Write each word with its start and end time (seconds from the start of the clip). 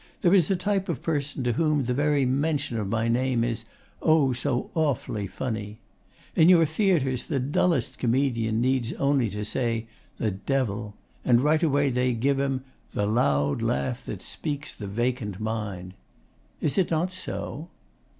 'There 0.21 0.33
is 0.33 0.49
a 0.49 0.55
type 0.55 0.89
of 0.89 1.03
person 1.03 1.43
to 1.43 1.51
whom 1.53 1.83
the 1.83 1.93
very 1.93 2.25
mention 2.25 2.79
of 2.79 2.87
my 2.87 3.07
name 3.07 3.43
is 3.43 3.65
oh 4.01 4.33
so 4.33 4.71
awfully 4.73 5.27
funny! 5.27 5.77
In 6.35 6.49
your 6.49 6.65
theatres 6.65 7.25
the 7.25 7.39
dullest 7.39 7.99
comedian 7.99 8.59
needs 8.59 8.93
only 8.93 9.29
to 9.29 9.45
say 9.45 9.85
"The 10.17 10.31
Devil!" 10.31 10.95
and 11.23 11.41
right 11.41 11.61
away 11.61 11.91
they 11.91 12.13
give 12.13 12.39
him 12.39 12.63
"the 12.95 13.05
loud 13.05 13.61
laugh 13.61 14.03
that 14.07 14.23
speaks 14.23 14.73
the 14.73 14.87
vacant 14.87 15.39
mind." 15.39 15.93
Is 16.61 16.79
it 16.79 16.89
not 16.89 17.11
so? 17.11 17.69